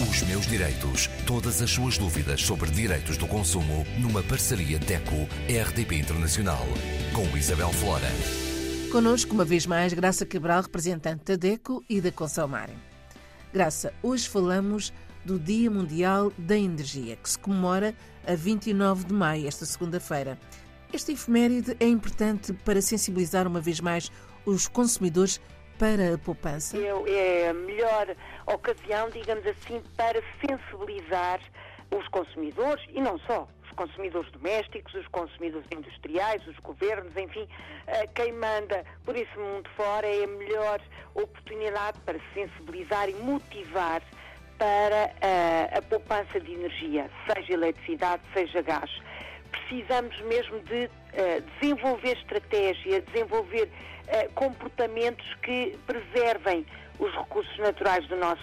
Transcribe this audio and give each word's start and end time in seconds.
Os 0.00 0.22
meus 0.22 0.46
direitos. 0.46 1.08
Todas 1.26 1.60
as 1.60 1.70
suas 1.70 1.98
dúvidas 1.98 2.42
sobre 2.42 2.70
direitos 2.70 3.16
do 3.16 3.26
consumo 3.26 3.84
numa 3.98 4.22
parceria 4.22 4.78
DECO-RDP 4.78 5.96
Internacional. 5.96 6.64
Com 7.12 7.36
Isabel 7.36 7.72
Flora. 7.72 8.06
Conosco, 8.92 9.34
uma 9.34 9.44
vez 9.44 9.66
mais, 9.66 9.92
Graça 9.92 10.24
Cabral, 10.24 10.62
representante 10.62 11.24
da 11.24 11.34
DECO 11.34 11.84
e 11.90 12.00
da 12.00 12.12
Conselmarem. 12.12 12.76
Graça, 13.52 13.92
hoje 14.00 14.28
falamos 14.28 14.92
do 15.24 15.36
Dia 15.36 15.68
Mundial 15.68 16.32
da 16.38 16.56
Energia, 16.56 17.16
que 17.16 17.28
se 17.28 17.38
comemora 17.38 17.92
a 18.24 18.36
29 18.36 19.06
de 19.06 19.12
maio, 19.12 19.48
esta 19.48 19.66
segunda-feira. 19.66 20.38
Esta 20.92 21.10
efeméride 21.10 21.76
é 21.80 21.88
importante 21.88 22.52
para 22.52 22.80
sensibilizar 22.80 23.48
uma 23.48 23.60
vez 23.60 23.80
mais 23.80 24.12
os 24.46 24.68
consumidores 24.68 25.40
para 25.78 26.14
a 26.14 26.18
poupança? 26.18 26.76
É 26.76 27.48
a 27.48 27.54
melhor 27.54 28.14
ocasião, 28.46 29.08
digamos 29.10 29.46
assim, 29.46 29.82
para 29.96 30.20
sensibilizar 30.40 31.40
os 31.90 32.06
consumidores 32.08 32.84
e 32.90 33.00
não 33.00 33.18
só. 33.20 33.48
Os 33.64 33.70
consumidores 33.72 34.30
domésticos, 34.32 34.92
os 34.94 35.06
consumidores 35.08 35.66
industriais, 35.72 36.44
os 36.46 36.58
governos, 36.58 37.16
enfim, 37.16 37.46
eh, 37.86 38.06
quem 38.08 38.32
manda 38.32 38.84
por 39.04 39.16
esse 39.16 39.38
mundo 39.38 39.68
fora 39.76 40.06
é 40.06 40.24
a 40.24 40.26
melhor 40.26 40.80
oportunidade 41.14 41.98
para 42.00 42.18
sensibilizar 42.34 43.08
e 43.08 43.14
motivar 43.14 44.02
para 44.58 45.12
a, 45.22 45.26
eh, 45.26 45.78
a 45.78 45.82
poupança 45.82 46.40
de 46.40 46.52
energia, 46.52 47.08
seja 47.32 47.52
eletricidade, 47.52 48.22
seja 48.34 48.60
gás 48.62 48.90
precisamos 49.68 50.18
mesmo 50.22 50.60
de 50.60 50.90
uh, 51.18 51.42
desenvolver 51.60 52.16
estratégia, 52.16 53.02
desenvolver 53.02 53.64
uh, 53.68 54.32
comportamentos 54.34 55.26
que 55.42 55.76
preservem 55.86 56.64
os 56.98 57.12
recursos 57.14 57.56
naturais 57.58 58.06
do 58.08 58.16
nosso, 58.16 58.42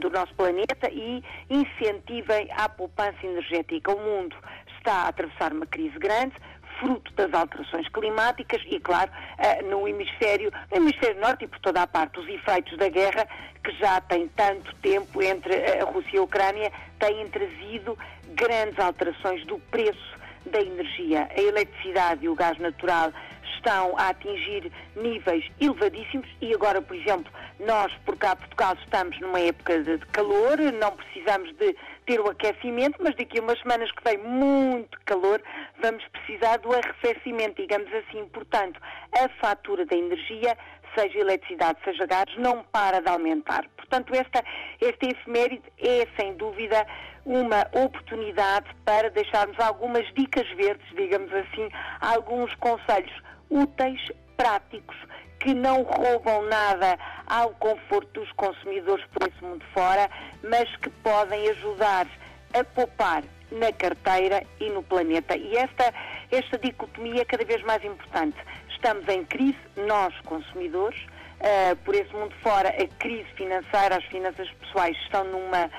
do 0.00 0.10
nosso 0.10 0.34
planeta 0.34 0.90
e 0.90 1.22
incentivem 1.48 2.48
a 2.56 2.68
poupança 2.68 3.18
energética. 3.24 3.92
O 3.92 4.00
mundo 4.00 4.36
está 4.78 5.02
a 5.02 5.08
atravessar 5.08 5.52
uma 5.52 5.66
crise 5.66 5.96
grande, 5.98 6.34
fruto 6.80 7.12
das 7.14 7.32
alterações 7.32 7.88
climáticas 7.88 8.60
e, 8.66 8.80
claro, 8.80 9.10
eh, 9.38 9.62
no 9.62 9.86
hemisfério, 9.86 10.50
no 10.70 10.76
hemisfério 10.76 11.20
norte 11.20 11.44
e 11.44 11.48
por 11.48 11.60
toda 11.60 11.82
a 11.82 11.86
parte, 11.86 12.18
os 12.18 12.28
efeitos 12.28 12.76
da 12.76 12.88
guerra 12.88 13.28
que 13.62 13.70
já 13.78 14.00
tem 14.00 14.28
tanto 14.28 14.74
tempo 14.76 15.22
entre 15.22 15.54
a 15.80 15.84
Rússia 15.84 16.16
e 16.16 16.18
a 16.18 16.22
Ucrânia 16.22 16.72
têm 16.98 17.28
trazido 17.28 17.96
grandes 18.34 18.78
alterações 18.78 19.44
do 19.46 19.58
preço 19.70 20.13
da 20.46 20.60
energia. 20.60 21.28
A 21.36 21.40
eletricidade 21.40 22.24
e 22.24 22.28
o 22.28 22.34
gás 22.34 22.58
natural 22.58 23.12
estão 23.56 23.96
a 23.98 24.08
atingir 24.08 24.70
níveis 24.94 25.44
elevadíssimos 25.60 26.28
e 26.40 26.54
agora, 26.54 26.82
por 26.82 26.94
exemplo, 26.94 27.32
nós, 27.60 27.92
por 28.04 28.16
cá, 28.16 28.36
Portugal, 28.36 28.76
estamos 28.82 29.18
numa 29.20 29.40
época 29.40 29.82
de 29.82 29.98
calor, 30.06 30.58
não 30.78 30.92
precisamos 30.92 31.54
de 31.56 31.74
ter 32.04 32.20
o 32.20 32.28
aquecimento, 32.28 32.98
mas 33.00 33.16
daqui 33.16 33.38
a 33.38 33.42
umas 33.42 33.58
semanas 33.60 33.90
que 33.92 34.04
vem 34.04 34.18
muito 34.18 34.98
calor, 35.06 35.42
vamos 35.80 36.04
precisar 36.08 36.58
do 36.58 36.72
arrefecimento, 36.74 37.62
digamos 37.62 37.88
assim. 37.94 38.26
Portanto, 38.26 38.78
a 39.12 39.28
fatura 39.40 39.86
da 39.86 39.96
energia 39.96 40.56
seja 40.94 41.18
eletricidade, 41.18 41.78
seja 41.84 42.06
gás, 42.06 42.26
não 42.36 42.62
para 42.64 43.00
de 43.00 43.08
aumentar. 43.08 43.64
Portanto, 43.76 44.14
esta, 44.14 44.44
esta 44.80 45.06
efeméride 45.06 45.64
é, 45.78 46.06
sem 46.16 46.34
dúvida, 46.34 46.86
uma 47.24 47.66
oportunidade 47.72 48.66
para 48.84 49.10
deixarmos 49.10 49.58
algumas 49.58 50.06
dicas 50.14 50.46
verdes, 50.56 50.86
digamos 50.96 51.32
assim, 51.32 51.68
alguns 52.00 52.54
conselhos 52.56 53.12
úteis, 53.50 54.00
práticos, 54.36 54.96
que 55.40 55.54
não 55.54 55.82
roubam 55.82 56.42
nada 56.46 56.98
ao 57.26 57.50
conforto 57.50 58.20
dos 58.20 58.32
consumidores 58.32 59.04
por 59.06 59.28
esse 59.28 59.44
mundo 59.44 59.64
fora, 59.72 60.10
mas 60.42 60.74
que 60.76 60.90
podem 60.90 61.48
ajudar 61.50 62.06
a 62.54 62.64
poupar 62.64 63.22
na 63.50 63.72
carteira 63.72 64.42
e 64.60 64.70
no 64.70 64.82
planeta. 64.82 65.36
E 65.36 65.56
esta, 65.56 65.92
esta 66.34 66.58
dicotomia 66.58 67.22
é 67.22 67.24
cada 67.24 67.44
vez 67.44 67.62
mais 67.62 67.84
importante. 67.84 68.36
Estamos 68.68 69.08
em 69.08 69.24
crise, 69.24 69.58
nós, 69.76 70.14
consumidores, 70.24 71.00
uh, 71.00 71.76
por 71.84 71.94
esse 71.94 72.12
mundo 72.12 72.34
fora, 72.42 72.68
a 72.68 72.86
crise 72.98 73.28
financeira, 73.34 73.96
as 73.96 74.04
finanças 74.06 74.50
pessoais 74.60 74.96
estão 74.98 75.24
numa 75.24 75.70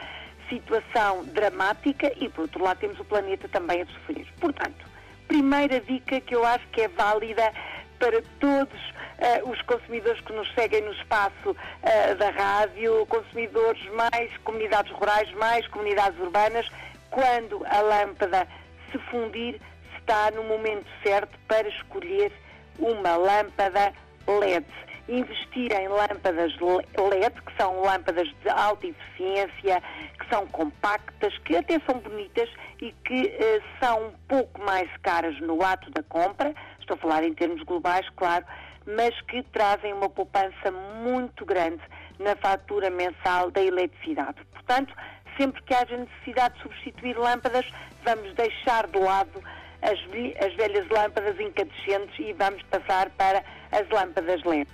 situação 0.49 1.23
dramática 1.25 2.11
e, 2.17 2.29
por 2.29 2.43
outro 2.43 2.63
lado, 2.63 2.79
temos 2.79 2.99
o 2.99 3.05
planeta 3.05 3.47
também 3.49 3.81
a 3.81 3.85
sofrer. 3.85 4.27
Portanto, 4.39 4.85
primeira 5.27 5.79
dica 5.79 6.21
que 6.21 6.35
eu 6.35 6.45
acho 6.45 6.67
que 6.69 6.81
é 6.81 6.87
válida 6.87 7.51
para 7.99 8.21
todos 8.39 8.79
uh, 8.79 9.49
os 9.49 9.61
consumidores 9.63 10.21
que 10.21 10.33
nos 10.33 10.51
seguem 10.53 10.81
no 10.81 10.91
espaço 10.93 11.51
uh, 11.51 12.15
da 12.17 12.29
rádio, 12.29 13.05
consumidores 13.07 13.83
mais 13.93 14.35
comunidades 14.37 14.91
rurais, 14.91 15.31
mais 15.33 15.67
comunidades 15.67 16.19
urbanas, 16.19 16.67
quando 17.09 17.65
a 17.65 17.81
lâmpada 17.81 18.47
se 18.91 18.97
fundir, 19.09 19.59
está 20.05 20.29
no 20.29 20.43
momento 20.43 20.85
certo 21.03 21.35
para 21.47 21.67
escolher 21.67 22.31
uma 22.77 23.17
lâmpada 23.17 23.91
LED. 24.27 24.65
Investir 25.07 25.71
em 25.71 25.87
lâmpadas 25.87 26.51
LED, 26.59 27.41
que 27.41 27.57
são 27.57 27.81
lâmpadas 27.81 28.27
de 28.27 28.49
alta 28.49 28.87
eficiência, 28.87 29.81
que 30.19 30.29
são 30.29 30.45
compactas, 30.47 31.35
que 31.39 31.57
até 31.57 31.79
são 31.87 31.99
bonitas 31.99 32.49
e 32.81 32.91
que 32.91 33.27
eh, 33.27 33.61
são 33.79 34.07
um 34.07 34.11
pouco 34.27 34.61
mais 34.61 34.89
caras 35.03 35.39
no 35.41 35.61
ato 35.63 35.89
da 35.91 36.03
compra, 36.03 36.53
estou 36.79 36.95
a 36.95 36.99
falar 36.99 37.23
em 37.23 37.33
termos 37.33 37.61
globais, 37.63 38.07
claro, 38.15 38.45
mas 38.85 39.19
que 39.21 39.43
trazem 39.43 39.93
uma 39.93 40.09
poupança 40.09 40.71
muito 41.03 41.45
grande 41.45 41.81
na 42.19 42.35
fatura 42.35 42.89
mensal 42.89 43.51
da 43.51 43.61
eletricidade. 43.61 44.37
Portanto, 44.53 44.93
sempre 45.37 45.61
que 45.63 45.73
haja 45.73 45.97
necessidade 45.97 46.55
de 46.55 46.61
substituir 46.63 47.17
lâmpadas, 47.17 47.65
vamos 48.03 48.33
deixar 48.33 48.87
de 48.87 48.97
lado 48.97 49.41
as, 49.85 49.99
as 50.43 50.53
velhas 50.55 50.87
lâmpadas 50.89 51.39
incandescentes 51.39 52.17
e 52.19 52.33
vamos 52.33 52.61
passar 52.63 53.09
para 53.11 53.43
as 53.71 53.87
lâmpadas 53.89 54.43
LED. 54.43 54.69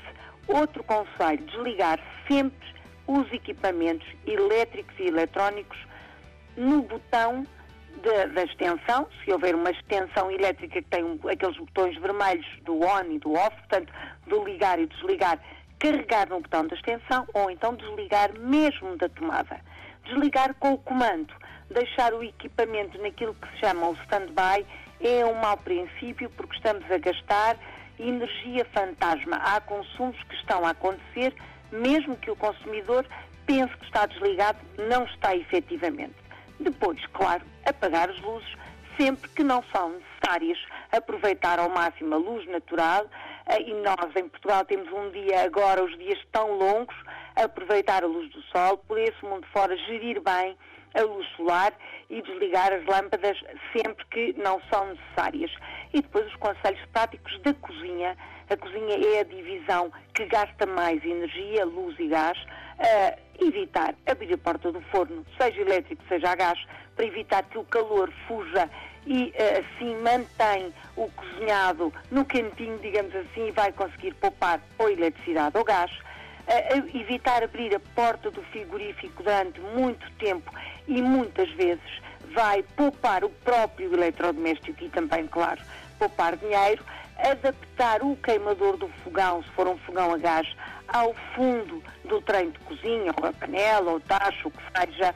Outro 0.48 0.84
conselho, 0.84 1.44
desligar 1.46 2.00
sempre 2.28 2.68
os 3.08 3.32
equipamentos 3.32 4.08
elétricos 4.26 4.98
e 5.00 5.08
eletrónicos 5.08 5.78
no 6.56 6.82
botão 6.84 7.46
de, 8.02 8.28
da 8.28 8.44
extensão, 8.44 9.08
se 9.24 9.32
houver 9.32 9.54
uma 9.54 9.72
extensão 9.72 10.32
elétrica 10.32 10.82
que 10.82 10.88
tem 10.90 11.04
um, 11.04 11.20
aqueles 11.30 11.58
botões 11.58 11.98
vermelhos 12.00 12.48
do 12.64 12.80
on 12.82 13.12
e 13.12 13.20
do 13.20 13.34
off, 13.34 13.56
portanto, 13.58 13.92
do 14.28 14.44
ligar 14.46 14.80
e 14.80 14.88
desligar, 14.88 15.40
carregar 15.78 16.30
no 16.30 16.40
botão 16.40 16.66
da 16.68 16.76
extensão 16.76 17.28
ou 17.34 17.52
então 17.52 17.76
desligar 17.76 18.32
mesmo 18.40 18.96
da 18.98 19.10
tomada. 19.10 19.60
Desligar 20.06 20.56
com 20.56 20.74
o 20.74 20.78
comando, 20.78 21.34
deixar 21.70 22.14
o 22.14 22.24
equipamento 22.24 23.00
naquilo 23.02 23.36
que 23.36 23.48
se 23.50 23.60
chama 23.60 23.90
o 23.90 23.94
stand-by 23.94 24.66
é 25.02 25.26
um 25.26 25.36
mau 25.36 25.58
princípio 25.58 26.30
porque 26.32 26.56
estamos 26.56 26.90
a 26.92 26.98
gastar 26.98 27.58
energia 28.00 28.66
fantasma. 28.66 29.38
Há 29.38 29.60
consumos 29.62 30.22
que 30.24 30.36
estão 30.36 30.66
a 30.66 30.72
acontecer, 30.72 31.34
mesmo 31.72 32.16
que 32.16 32.32
o 32.32 32.36
consumidor 32.36 33.06
pense 33.46 33.76
que 33.78 33.86
está 33.86 34.06
desligado, 34.06 34.60
não 34.90 35.04
está 35.06 35.36
efetivamente. 35.36 36.16
Depois, 36.60 37.04
claro, 37.08 37.44
apagar 37.66 38.10
as 38.10 38.20
luzes 38.22 38.56
sempre 38.98 39.30
que 39.30 39.44
não 39.44 39.64
são 39.74 39.94
necessárias. 39.94 40.60
Aproveitar 40.92 41.60
ao 41.60 41.70
máximo 41.70 42.14
a 42.14 42.18
luz 42.18 42.48
natural 42.48 43.06
eh, 43.48 43.62
e 43.62 43.74
nós 43.74 44.16
em 44.16 44.28
Portugal 44.28 44.64
temos 44.66 44.92
um 44.92 45.10
dia 45.10 45.44
agora, 45.44 45.84
os 45.84 45.98
dias 45.98 46.20
tão 46.32 46.52
longos, 46.58 46.96
aproveitar 47.36 48.04
a 48.04 48.08
luz 48.08 48.30
do 48.32 48.42
sol, 48.44 48.78
por 48.78 49.00
esse 49.00 49.24
mundo 49.24 49.48
fora, 49.52 49.76
gerir 49.78 50.22
bem 50.22 50.56
a 50.94 51.02
luz 51.02 51.28
solar 51.36 51.74
e 52.10 52.22
desligar 52.22 52.74
as 52.74 52.86
lâmpadas 52.86 53.38
sempre 53.76 54.06
que 54.06 54.36
não 54.38 54.62
são 54.72 54.88
necessárias. 54.88 55.52
E 55.94 56.02
depois 56.02 56.28
os 56.28 56.36
conselhos 56.36 56.82
práticos 56.92 57.40
da 57.42 57.54
cozinha. 57.54 58.18
A 58.50 58.58
cozinha 58.58 58.98
é 59.16 59.20
a 59.20 59.24
divisão 59.24 59.92
que 60.14 60.26
gasta 60.26 60.66
mais 60.66 61.04
energia, 61.06 61.66
luz 61.66 61.98
e 62.00 62.08
gás. 62.08 62.38
Uh, 62.38 63.46
evitar 63.46 63.96
abrir 64.08 64.34
a 64.34 64.38
porta 64.38 64.72
do 64.72 64.82
forno, 64.82 65.26
seja 65.40 65.62
elétrico, 65.62 66.04
seja 66.08 66.32
a 66.32 66.36
gás, 66.36 66.60
para 66.96 67.06
evitar 67.06 67.44
que 67.44 67.58
o 67.58 67.64
calor 67.64 68.12
fuja 68.28 68.70
e 69.06 69.34
uh, 69.36 69.60
assim 69.60 69.96
mantém 69.98 70.74
o 70.96 71.10
cozinhado 71.12 71.94
no 72.12 72.26
cantinho, 72.26 72.78
digamos 72.80 73.16
assim, 73.16 73.48
e 73.48 73.52
vai 73.52 73.72
conseguir 73.72 74.14
poupar 74.16 74.60
ou 74.78 74.90
eletricidade 74.90 75.58
ou 75.58 75.64
gás 75.64 75.92
evitar 76.94 77.44
abrir 77.44 77.74
a 77.76 77.80
porta 77.80 78.30
do 78.32 78.42
frigorífico 78.44 79.24
durante 79.24 79.60
muito 79.60 80.10
tempo 80.14 80.52
e 80.88 81.02
muitas 81.02 81.50
vezes 81.52 82.02
vai 82.34 82.64
poupar 82.76 83.24
o 83.24 83.30
próprio 83.30 83.94
eletrodoméstico 83.94 84.84
e 84.84 84.90
também, 84.90 85.28
claro, 85.28 85.62
poupar 86.00 86.36
dinheiro, 86.38 86.84
adaptar 87.18 88.02
o 88.02 88.16
queimador 88.18 88.78
do 88.78 88.88
fogão, 89.04 89.44
se 89.44 89.50
for 89.50 89.68
um 89.68 89.78
fogão 89.80 90.14
a 90.14 90.18
gás, 90.18 90.48
ao 90.88 91.14
fundo 91.36 91.84
do 92.06 92.22
trem 92.22 92.50
de 92.50 92.60
cozinha, 92.60 93.14
ou 93.22 93.28
a 93.28 93.34
panela, 93.34 93.92
ou 93.92 94.00
tacho, 94.00 94.48
o 94.48 94.52
que 94.52 94.64
seja, 94.76 95.16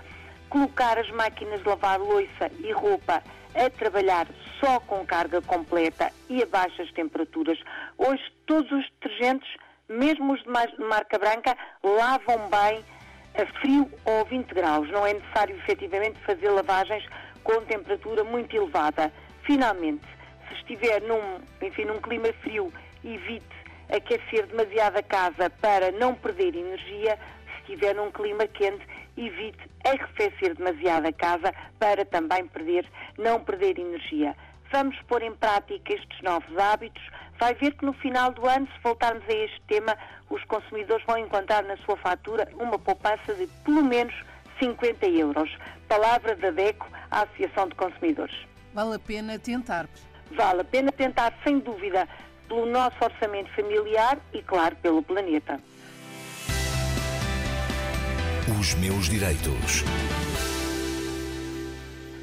colocar 0.50 0.98
as 0.98 1.10
máquinas 1.12 1.62
de 1.62 1.68
lavar 1.68 2.00
louça 2.00 2.52
e 2.60 2.72
roupa 2.72 3.24
a 3.56 3.70
trabalhar 3.70 4.28
só 4.60 4.80
com 4.82 5.06
carga 5.06 5.42
completa 5.42 6.12
e 6.30 6.44
a 6.44 6.46
baixas 6.46 6.92
temperaturas. 6.92 7.58
Hoje 7.98 8.24
todos 8.46 8.72
os 8.72 8.86
detergentes 9.00 9.50
mesmo 9.88 10.34
os 10.34 10.42
de 10.42 10.84
marca 10.84 11.18
branca, 11.18 11.56
lavam 11.84 12.50
bem 12.50 12.84
a 13.38 13.46
frio 13.60 13.90
ou 14.06 14.22
a 14.22 14.24
20 14.24 14.54
graus. 14.54 14.90
Não 14.90 15.06
é 15.06 15.14
necessário 15.14 15.56
efetivamente 15.58 16.20
fazer 16.26 16.50
lavagens 16.50 17.06
com 17.44 17.62
temperatura 17.62 18.24
muito 18.24 18.56
elevada. 18.56 19.12
Finalmente, 19.44 20.06
se 20.48 20.56
estiver 20.56 21.02
num, 21.02 21.40
enfim, 21.62 21.86
num 21.86 22.00
clima 22.00 22.32
frio, 22.42 22.74
evite 23.04 23.46
aquecer 23.90 24.48
demasiado 24.48 24.98
a 24.98 25.04
casa 25.04 25.50
para 25.62 25.92
não 25.92 26.16
perder 26.16 26.56
energia. 26.56 27.20
Se 27.46 27.72
estiver 27.74 27.94
num 27.96 28.12
clima 28.12 28.48
quente, 28.48 28.86
evite 29.18 29.70
arrefecer 29.86 30.56
demasiado 30.56 31.08
a 31.08 31.14
casa 31.14 31.54
para 31.80 32.04
também 32.06 32.48
perder, 32.48 32.86
não 33.18 33.40
perder 33.40 33.80
energia. 33.80 34.36
Vamos 34.72 35.00
pôr 35.04 35.22
em 35.22 35.34
prática 35.36 35.94
estes 35.94 36.22
novos 36.22 36.58
hábitos. 36.58 37.04
Vai 37.40 37.54
ver 37.54 37.74
que 37.74 37.86
no 37.86 37.94
final 37.94 38.32
do 38.32 38.48
ano, 38.48 38.68
se 38.68 38.80
voltarmos 38.82 39.24
a 39.28 39.34
este 39.34 39.62
tema, 39.68 39.98
os 40.30 40.44
consumidores 40.46 41.06
vão 41.06 41.18
encontrar 41.18 41.64
na 41.64 41.78
sua 41.78 41.98
fatura 41.98 42.48
uma 42.56 42.80
poupança 42.80 43.34
de 43.34 43.48
pelo 43.64 43.84
menos 43.84 44.14
50 44.60 45.06
euros. 45.08 45.50
Palavra 45.88 46.36
da 46.36 46.52
DECO 46.52 46.88
à 47.12 47.24
Associação 47.24 47.68
de 47.68 47.76
Consumidores. 47.76 48.36
Vale 48.74 48.96
a 48.96 49.00
pena 49.00 49.38
tentar. 49.38 49.88
Vale 50.32 50.62
a 50.62 50.64
pena 50.64 50.92
tentar, 50.92 51.34
sem 51.44 51.60
dúvida, 51.60 52.08
pelo 52.48 52.66
nosso 52.66 52.98
orçamento 53.02 53.54
familiar 53.54 54.18
e, 54.34 54.42
claro, 54.42 54.76
pelo 54.78 55.04
planeta. 55.04 55.60
Os 58.60 58.74
meus 58.76 59.10
direitos. 59.10 59.84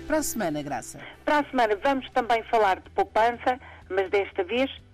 Para 0.07 0.19
a 0.19 0.23
semana, 0.23 0.63
Graça. 0.63 1.01
Para 1.25 1.39
a 1.39 1.45
semana 1.45 1.77
vamos 1.77 2.11
também 2.11 2.43
falar 2.45 2.81
de 2.81 2.91
poupança, 2.91 3.59
mas 3.89 4.11
desta 4.11 4.45
vez 4.45 4.71